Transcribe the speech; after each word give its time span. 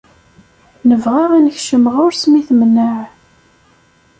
Nebɣa 0.89 1.23
ad 1.35 1.41
nekcem 1.45 1.85
ɣur-s 1.93 2.23
mi 2.31 2.41
temneɛ 2.47 2.97